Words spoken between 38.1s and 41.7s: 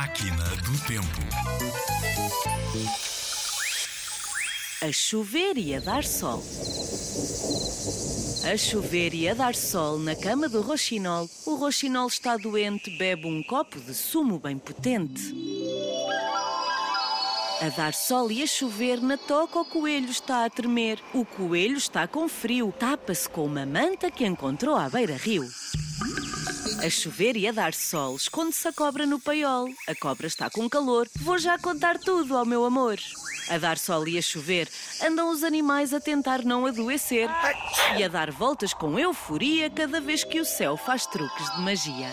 voltas com euforia cada vez que o céu faz truques de